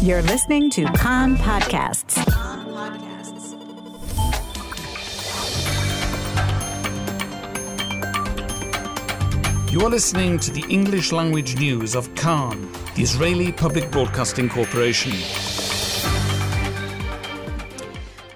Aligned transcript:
You're 0.00 0.22
listening 0.22 0.70
to 0.70 0.84
Kan 0.92 1.36
Podcasts. 1.38 2.16
You 9.72 9.80
are 9.80 9.90
listening 9.90 10.38
to 10.38 10.52
the 10.52 10.64
English 10.68 11.10
language 11.10 11.56
news 11.56 11.96
of 11.96 12.14
Kan, 12.14 12.70
the 12.94 13.02
Israeli 13.02 13.50
Public 13.50 13.90
Broadcasting 13.90 14.48
Corporation. 14.48 15.14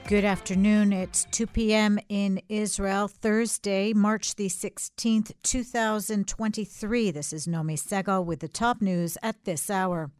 Good 0.08 0.24
afternoon. 0.24 0.92
It's 0.92 1.28
2 1.30 1.46
p.m. 1.46 2.00
in 2.08 2.42
Israel, 2.48 3.06
Thursday, 3.06 3.92
March 3.92 4.34
the 4.34 4.48
16th, 4.48 5.32
2023. 5.44 7.12
This 7.12 7.32
is 7.32 7.46
Nomi 7.46 7.78
Segal 7.78 8.24
with 8.24 8.40
the 8.40 8.48
top 8.48 8.82
news 8.82 9.16
at 9.22 9.44
this 9.44 9.70
hour. 9.70 10.10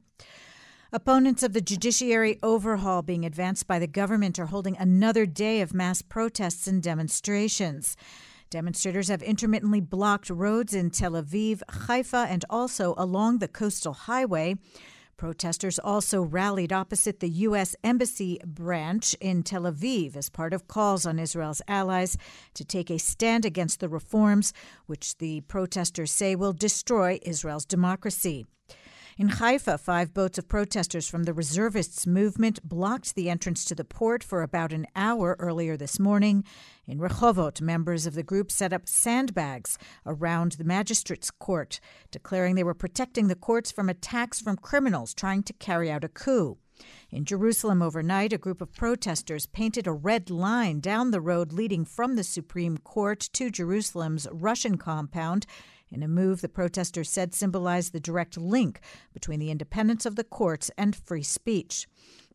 Opponents 0.95 1.43
of 1.43 1.55
the 1.55 1.63
judiciary 1.63 2.39
overhaul 2.43 3.01
being 3.01 3.25
advanced 3.25 3.67
by 3.67 3.79
the 3.79 3.87
government 3.87 4.39
are 4.39 4.45
holding 4.45 4.77
another 4.77 5.25
day 5.25 5.63
of 5.63 5.73
mass 5.73 6.03
protests 6.03 6.67
and 6.67 6.83
demonstrations. 6.83 7.97
Demonstrators 8.51 9.09
have 9.09 9.23
intermittently 9.23 9.81
blocked 9.81 10.29
roads 10.29 10.75
in 10.75 10.91
Tel 10.91 11.13
Aviv, 11.13 11.63
Haifa, 11.87 12.27
and 12.29 12.45
also 12.51 12.93
along 12.99 13.39
the 13.39 13.49
coastal 13.49 13.95
highway. 13.95 14.57
Protesters 15.17 15.79
also 15.79 16.21
rallied 16.21 16.75
opposite 16.75 17.21
the 17.21 17.31
U.S. 17.31 17.75
Embassy 17.83 18.39
branch 18.45 19.15
in 19.15 19.43
Tel 19.43 19.63
Aviv 19.63 20.15
as 20.15 20.29
part 20.29 20.53
of 20.53 20.69
calls 20.69 21.07
on 21.07 21.19
Israel's 21.19 21.63
allies 21.67 22.19
to 22.53 22.67
take 22.67 22.91
a 22.91 22.99
stand 22.99 23.47
against 23.47 23.81
the 23.81 23.89
reforms, 23.89 24.53
which 24.85 25.17
the 25.17 25.41
protesters 25.43 26.13
say 26.13 26.37
will 26.37 26.53
destroy 26.53 27.19
Israel's 27.23 27.65
democracy. 27.65 28.45
In 29.19 29.29
Haifa, 29.29 29.77
five 29.77 30.15
boats 30.15 30.39
of 30.39 30.49
protesters 30.49 31.07
from 31.07 31.25
the 31.25 31.35
reservists 31.35 32.07
movement 32.07 32.67
blocked 32.67 33.15
the 33.15 33.29
entrance 33.29 33.63
to 33.67 33.75
the 33.75 33.85
port 33.85 34.25
for 34.25 34.43
about 34.43 34.73
an 34.73 34.87
hour 34.97 35.37
earlier 35.39 35.77
this 35.77 36.01
morning. 36.01 36.45
In 36.87 36.99
Rehovot, 36.99 37.61
members 37.61 38.07
of 38.07 38.15
the 38.15 38.23
group 38.23 38.51
set 38.51 38.73
up 38.73 38.89
sandbags 38.89 39.77
around 40.07 40.53
the 40.53 40.65
magistrate's 40.65 41.31
court, 41.31 41.79
declaring 42.11 42.55
they 42.55 42.65
were 42.65 42.73
protecting 42.73 43.29
the 43.29 43.35
courts 43.35 43.71
from 43.71 43.91
attacks 43.91 44.41
from 44.41 44.57
criminals 44.57 45.13
trying 45.13 45.43
to 45.43 45.53
carry 45.53 45.91
out 45.91 46.05
a 46.05 46.09
coup. 46.09 46.57
In 47.11 47.27
Jerusalem 47.27 47.83
overnight, 47.83 48.33
a 48.33 48.39
group 48.39 48.63
of 48.63 48.73
protesters 48.73 49.45
painted 49.45 49.87
a 49.87 49.93
red 49.93 50.31
line 50.31 50.81
down 50.81 51.11
the 51.11 51.21
road 51.21 51.53
leading 51.53 51.85
from 51.85 52.17
the 52.17 52.25
Supreme 52.25 52.79
Court 52.79 53.21
to 53.35 53.51
Jerusalem's 53.51 54.27
Russian 54.33 54.79
compound 54.79 55.47
in 55.93 56.03
a 56.03 56.09
move 56.09 56.41
the 56.41 56.49
protesters 56.49 57.11
said 57.11 57.35
symbolized 57.35 57.93
the 57.93 58.01
direct 58.01 58.37
link 58.37 58.81
between 59.13 59.39
the 59.39 59.51
independence 59.51 60.07
of 60.07 60.17
the 60.17 60.25
courts 60.25 60.71
and 60.77 60.97
free 60.97 61.23
speech. 61.23 61.87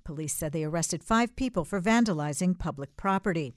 Police 0.03 0.33
said 0.33 0.53
they 0.53 0.63
arrested 0.63 1.03
five 1.03 1.35
people 1.35 1.65
for 1.65 1.81
vandalizing 1.81 2.57
public 2.57 2.95
property. 2.95 3.53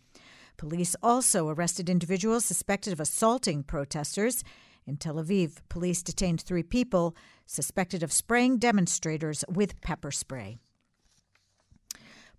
Police 0.56 0.96
also 1.02 1.48
arrested 1.48 1.88
individuals 1.88 2.44
suspected 2.44 2.92
of 2.92 3.00
assaulting 3.00 3.62
protesters. 3.62 4.42
In 4.86 4.96
Tel 4.96 5.14
Aviv, 5.14 5.58
police 5.68 6.02
detained 6.02 6.40
three 6.40 6.62
people 6.62 7.14
suspected 7.46 8.02
of 8.02 8.12
spraying 8.12 8.58
demonstrators 8.58 9.44
with 9.48 9.80
pepper 9.80 10.10
spray. 10.10 10.58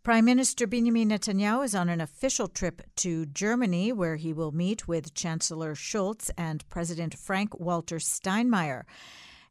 Prime 0.04 0.26
Minister 0.26 0.66
Benjamin 0.66 1.10
Netanyahu 1.10 1.64
is 1.64 1.76
on 1.76 1.88
an 1.88 2.02
official 2.02 2.48
trip 2.48 2.82
to 2.96 3.28
Germany, 3.28 3.94
where 3.94 4.16
he 4.16 4.34
will 4.34 4.52
meet 4.52 4.88
with 4.88 5.14
Chancellor 5.14 5.76
Scholz 5.76 6.32
and 6.36 6.68
President 6.70 7.16
Frank 7.16 7.60
Walter 7.60 7.98
Steinmeier 7.98 8.86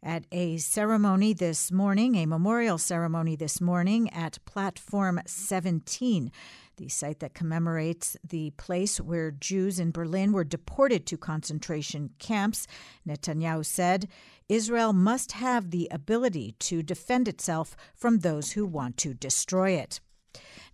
at 0.03 0.25
a 0.33 0.57
ceremony 0.57 1.33
this 1.33 1.71
morning, 1.71 2.17
a 2.17 2.27
memorial 2.27 2.79
ceremony 2.79 3.37
this 3.37 3.61
morning 3.61 4.11
at 4.11 4.45
Platform 4.45 5.21
17, 5.25 6.33
the 6.79 6.89
site 6.89 7.21
that 7.21 7.33
commemorates 7.33 8.17
the 8.29 8.51
place 8.57 9.01
where 9.01 9.31
Jews 9.31 9.79
in 9.79 9.93
Berlin 9.93 10.33
were 10.33 10.43
deported 10.43 11.07
to 11.07 11.17
concentration 11.17 12.11
camps. 12.19 12.67
Netanyahu 13.07 13.65
said 13.65 14.09
Israel 14.49 14.93
must 14.93 15.31
have 15.31 15.71
the 15.71 15.87
ability 15.93 16.57
to 16.59 16.83
defend 16.83 17.29
itself 17.29 17.77
from 17.95 18.19
those 18.19 18.51
who 18.51 18.67
want 18.67 18.97
to 18.97 19.15
destroy 19.15 19.71
it. 19.71 20.01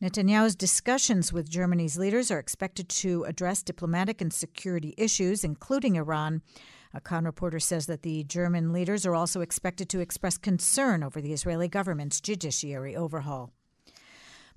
Netanyahu's 0.03 0.55
discussions 0.55 1.33
with 1.33 1.49
Germany's 1.49 1.97
leaders 1.97 2.31
are 2.31 2.39
expected 2.39 2.87
to 2.91 3.25
address 3.25 3.63
diplomatic 3.63 4.21
and 4.21 4.31
security 4.31 4.93
issues, 4.99 5.43
including 5.43 5.97
Iran. 5.97 6.43
A 6.93 7.01
Kan 7.01 7.25
reporter 7.25 7.59
says 7.59 7.87
that 7.87 8.03
the 8.03 8.23
German 8.25 8.75
leaders 8.75 9.07
are 9.07 9.15
also 9.15 9.41
expected 9.41 9.89
to 9.89 10.01
express 10.01 10.37
concern 10.37 11.03
over 11.03 11.23
the 11.23 11.33
Israeli 11.33 11.69
government's 11.69 12.21
judiciary 12.21 12.95
overhaul. 12.95 13.53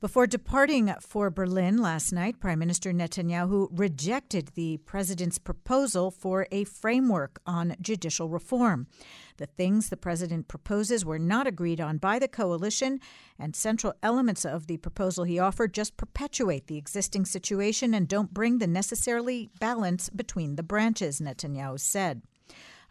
Before 0.02 0.28
departing 0.28 0.94
for 1.02 1.30
Berlin 1.30 1.78
last 1.78 2.14
night, 2.14 2.40
Prime 2.40 2.60
Minister 2.60 2.94
Netanyahu 2.94 3.68
rejected 3.70 4.52
the 4.56 4.78
president's 4.78 5.38
proposal 5.38 6.10
for 6.10 6.48
a 6.54 6.64
framework 6.64 7.42
on 7.46 7.76
judicial 7.82 8.30
reform. 8.30 8.88
The 9.36 9.48
things 9.48 9.90
the 9.90 9.98
president 9.98 10.48
proposes 10.48 11.04
were 11.04 11.20
not 11.20 11.48
agreed 11.48 11.82
on 11.82 11.98
by 11.98 12.18
the 12.18 12.30
coalition, 12.30 13.02
and 13.38 13.58
central 13.58 13.92
elements 14.02 14.46
of 14.46 14.68
the 14.68 14.78
proposal 14.78 15.26
he 15.26 15.38
offered 15.38 15.74
just 15.74 15.98
perpetuate 15.98 16.68
the 16.68 16.78
existing 16.78 17.26
situation 17.26 17.94
and 17.94 18.08
don't 18.08 18.34
bring 18.34 18.60
the 18.60 18.68
necessarily 18.68 19.50
balance 19.60 20.10
between 20.10 20.56
the 20.56 20.64
branches, 20.64 21.20
Netanyahu 21.20 21.78
said. 21.78 22.22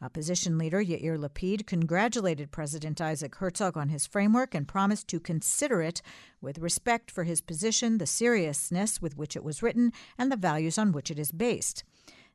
Opposition 0.00 0.58
leader 0.58 0.82
Yair 0.82 1.18
Lapid 1.18 1.66
congratulated 1.66 2.52
President 2.52 3.00
Isaac 3.00 3.34
Herzog 3.34 3.76
on 3.76 3.88
his 3.88 4.06
framework 4.06 4.54
and 4.54 4.68
promised 4.68 5.08
to 5.08 5.18
consider 5.18 5.82
it 5.82 6.02
with 6.40 6.58
respect 6.58 7.10
for 7.10 7.24
his 7.24 7.40
position, 7.40 7.98
the 7.98 8.06
seriousness 8.06 9.02
with 9.02 9.16
which 9.16 9.34
it 9.34 9.42
was 9.42 9.60
written, 9.60 9.92
and 10.16 10.30
the 10.30 10.36
values 10.36 10.78
on 10.78 10.92
which 10.92 11.10
it 11.10 11.18
is 11.18 11.32
based. 11.32 11.82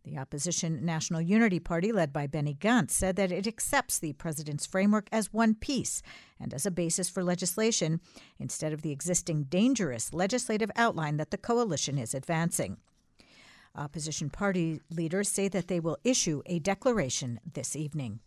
The 0.04 0.18
opposition 0.18 0.84
National 0.84 1.22
Unity 1.22 1.62
Party, 1.62 1.94
led 1.94 2.12
by 2.12 2.28
Benny 2.28 2.54
Gantz, 2.54 2.92
said 2.92 3.16
that 3.16 3.32
it 3.32 3.48
accepts 3.48 3.98
the 3.98 4.12
president's 4.12 4.66
framework 4.66 5.08
as 5.14 5.32
one 5.32 5.56
piece 5.56 6.02
and 6.38 6.54
as 6.54 6.66
a 6.66 6.72
basis 6.72 7.10
for 7.10 7.24
legislation 7.24 8.02
instead 8.38 8.74
of 8.74 8.82
the 8.82 8.92
existing 8.92 9.44
dangerous 9.44 10.14
legislative 10.14 10.70
outline 10.76 11.16
that 11.16 11.32
the 11.32 11.38
coalition 11.38 11.98
is 11.98 12.14
advancing. 12.14 12.76
Opposition 13.76 14.30
party 14.30 14.82
leaders 14.92 15.30
say 15.30 15.48
that 15.48 15.68
they 15.68 15.80
will 15.80 15.98
issue 16.04 16.42
a 16.46 16.60
declaration 16.60 17.40
this 17.54 17.76
evening. 17.76 18.20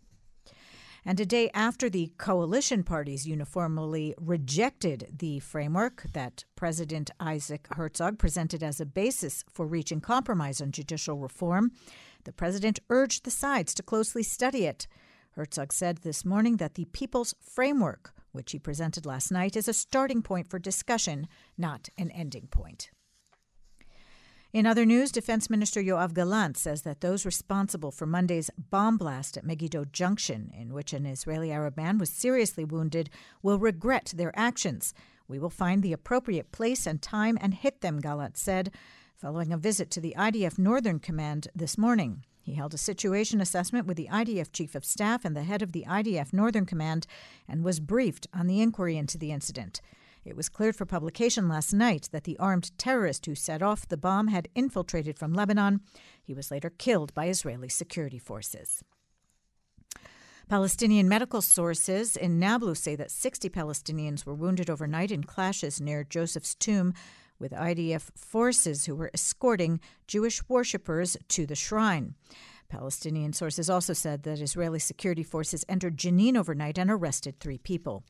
And 1.05 1.21
a 1.21 1.25
day 1.25 1.49
after 1.53 1.89
the 1.89 2.11
coalition 2.17 2.83
parties 2.83 3.25
uniformly 3.25 4.13
rejected 4.19 5.15
the 5.17 5.39
framework 5.39 6.03
that 6.11 6.43
President 6.57 7.11
Isaac 7.17 7.65
Herzog 7.71 8.19
presented 8.19 8.61
as 8.61 8.81
a 8.81 8.85
basis 8.85 9.45
for 9.49 9.65
reaching 9.65 10.01
compromise 10.01 10.59
on 10.59 10.73
judicial 10.73 11.17
reform, 11.17 11.71
the 12.25 12.33
president 12.33 12.81
urged 12.89 13.23
the 13.23 13.31
sides 13.31 13.73
to 13.75 13.83
closely 13.83 14.23
study 14.23 14.65
it. 14.65 14.85
Herzog 15.31 15.71
said 15.71 15.99
this 15.99 16.25
morning 16.25 16.57
that 16.57 16.73
the 16.73 16.85
People's 16.85 17.33
Framework, 17.39 18.13
which 18.33 18.51
he 18.51 18.59
presented 18.59 19.05
last 19.05 19.31
night, 19.31 19.55
is 19.55 19.69
a 19.69 19.73
starting 19.73 20.21
point 20.21 20.49
for 20.49 20.59
discussion, 20.59 21.29
not 21.57 21.87
an 21.97 22.11
ending 22.11 22.47
point. 22.47 22.89
In 24.53 24.65
other 24.65 24.85
news, 24.85 25.11
Defense 25.11 25.49
Minister 25.49 25.81
Yoav 25.81 26.13
Gallant 26.13 26.55
says 26.55 26.83
that 26.83 27.01
those 27.01 27.25
responsible 27.25 27.91
for 27.91 28.05
Monday's 28.05 28.49
bomb 28.57 28.97
blast 28.97 29.35
at 29.35 29.43
Megiddo 29.43 29.83
Junction, 29.91 30.51
in 30.57 30.73
which 30.73 30.93
an 30.93 31.05
Israeli 31.05 31.51
Arab 31.51 31.75
man 31.75 31.97
was 31.97 32.09
seriously 32.09 32.63
wounded, 32.63 33.09
will 33.43 33.59
regret 33.59 34.13
their 34.15 34.31
actions. 34.39 34.93
We 35.27 35.37
will 35.37 35.49
find 35.49 35.83
the 35.83 35.91
appropriate 35.91 36.53
place 36.53 36.87
and 36.87 37.01
time 37.01 37.37
and 37.41 37.53
hit 37.53 37.81
them, 37.81 37.99
Gallant 37.99 38.37
said, 38.37 38.71
following 39.17 39.51
a 39.51 39.57
visit 39.57 39.91
to 39.91 40.01
the 40.01 40.15
IDF 40.17 40.57
Northern 40.57 40.99
Command 40.99 41.49
this 41.53 41.77
morning. 41.77 42.23
He 42.41 42.53
held 42.53 42.73
a 42.73 42.77
situation 42.77 43.41
assessment 43.41 43.85
with 43.85 43.97
the 43.97 44.07
IDF 44.09 44.53
Chief 44.53 44.75
of 44.75 44.85
Staff 44.85 45.25
and 45.25 45.35
the 45.35 45.43
head 45.43 45.61
of 45.61 45.73
the 45.73 45.83
IDF 45.85 46.31
Northern 46.31 46.65
Command 46.65 47.05
and 47.49 47.65
was 47.65 47.81
briefed 47.81 48.27
on 48.33 48.47
the 48.47 48.61
inquiry 48.61 48.95
into 48.95 49.17
the 49.17 49.33
incident. 49.33 49.81
It 50.27 50.35
was 50.35 50.49
cleared 50.49 50.75
for 50.75 50.85
publication 50.85 51.47
last 51.47 51.73
night 51.73 52.09
that 52.11 52.25
the 52.25 52.37
armed 52.37 52.77
terrorist 52.77 53.25
who 53.25 53.33
set 53.33 53.63
off 53.63 53.87
the 53.87 53.95
bomb 53.95 54.27
had 54.27 54.49
infiltrated 54.55 55.17
from 55.17 55.33
Lebanon. 55.33 55.79
He 56.21 56.33
was 56.33 56.51
later 56.51 56.69
killed 56.69 57.13
by 57.13 57.29
Israeli 57.29 57.69
security 57.69 58.19
forces. 58.19 58.83
Palestinian 60.49 61.07
medical 61.07 61.41
sources 61.41 62.17
in 62.17 62.39
Nablus 62.39 62.81
say 62.81 62.93
that 62.97 63.09
60 63.09 63.49
Palestinians 63.49 64.25
were 64.25 64.33
wounded 64.33 64.69
overnight 64.69 65.11
in 65.11 65.23
clashes 65.23 65.79
near 65.79 66.03
Joseph's 66.03 66.55
tomb 66.55 66.93
with 67.39 67.53
IDF 67.53 68.09
forces 68.17 68.85
who 68.85 68.95
were 68.95 69.11
escorting 69.13 69.79
Jewish 70.07 70.41
worshippers 70.49 71.15
to 71.29 71.45
the 71.45 71.55
shrine. 71.55 72.15
Palestinian 72.67 73.31
sources 73.31 73.69
also 73.69 73.93
said 73.93 74.23
that 74.23 74.41
Israeli 74.41 74.79
security 74.79 75.23
forces 75.23 75.63
entered 75.69 75.95
Jenin 75.95 76.35
overnight 76.35 76.77
and 76.77 76.91
arrested 76.91 77.39
three 77.39 77.57
people. 77.57 78.03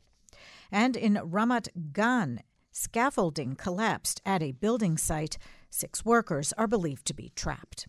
And 0.72 0.96
in 0.96 1.16
Ramat 1.16 1.70
Gan, 1.94 2.42
scaffolding 2.72 3.56
collapsed 3.56 4.22
at 4.26 4.44
a 4.44 4.52
building 4.52 4.98
site. 4.98 5.38
Six 5.70 6.06
workers 6.06 6.54
are 6.58 6.68
believed 6.68 7.06
to 7.08 7.14
be 7.14 7.32
trapped. 7.36 7.88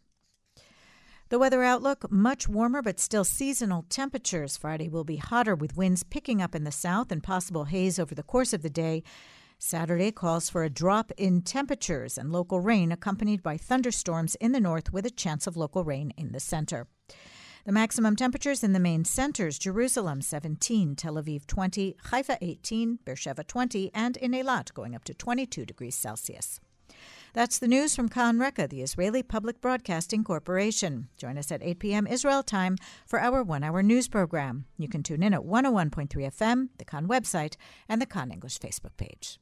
The 1.30 1.38
weather 1.38 1.62
outlook 1.62 2.10
much 2.10 2.48
warmer 2.48 2.80
but 2.80 2.98
still 2.98 3.24
seasonal 3.24 3.84
temperatures. 3.90 4.56
Friday 4.56 4.88
will 4.88 5.04
be 5.04 5.16
hotter 5.16 5.54
with 5.54 5.76
winds 5.76 6.02
picking 6.02 6.40
up 6.40 6.54
in 6.54 6.64
the 6.64 6.72
south 6.72 7.12
and 7.12 7.22
possible 7.22 7.64
haze 7.64 7.98
over 7.98 8.14
the 8.14 8.22
course 8.22 8.54
of 8.54 8.62
the 8.62 8.70
day. 8.70 9.02
Saturday 9.58 10.10
calls 10.10 10.48
for 10.48 10.64
a 10.64 10.70
drop 10.70 11.12
in 11.18 11.42
temperatures 11.42 12.16
and 12.16 12.32
local 12.32 12.60
rain 12.60 12.92
accompanied 12.92 13.42
by 13.42 13.58
thunderstorms 13.58 14.36
in 14.36 14.52
the 14.52 14.60
north 14.60 14.92
with 14.92 15.04
a 15.04 15.10
chance 15.10 15.46
of 15.46 15.56
local 15.56 15.84
rain 15.84 16.12
in 16.16 16.32
the 16.32 16.40
center. 16.40 16.86
The 17.68 17.72
maximum 17.72 18.16
temperatures 18.16 18.64
in 18.64 18.72
the 18.72 18.80
main 18.80 19.04
centers 19.04 19.58
Jerusalem 19.58 20.22
17, 20.22 20.96
Tel 20.96 21.16
Aviv 21.16 21.46
20, 21.46 21.96
Haifa 22.04 22.38
18, 22.40 23.00
Beersheba 23.04 23.44
20, 23.44 23.90
and 23.92 24.16
in 24.16 24.32
Eilat 24.32 24.72
going 24.72 24.94
up 24.94 25.04
to 25.04 25.12
22 25.12 25.66
degrees 25.66 25.94
Celsius. 25.94 26.60
That's 27.34 27.58
the 27.58 27.68
news 27.68 27.94
from 27.94 28.08
Kan 28.08 28.38
Reka, 28.38 28.68
the 28.68 28.80
Israeli 28.80 29.22
Public 29.22 29.60
Broadcasting 29.60 30.24
Corporation. 30.24 31.08
Join 31.18 31.36
us 31.36 31.52
at 31.52 31.62
8 31.62 31.78
p.m. 31.78 32.06
Israel 32.06 32.42
time 32.42 32.78
for 33.06 33.20
our 33.20 33.42
one 33.42 33.62
hour 33.62 33.82
news 33.82 34.08
program. 34.08 34.64
You 34.78 34.88
can 34.88 35.02
tune 35.02 35.22
in 35.22 35.34
at 35.34 35.42
101.3 35.42 36.08
FM, 36.08 36.68
the 36.78 36.86
Kan 36.86 37.06
website, 37.06 37.56
and 37.86 38.00
the 38.00 38.06
Kan 38.06 38.30
English 38.30 38.58
Facebook 38.60 38.96
page. 38.96 39.38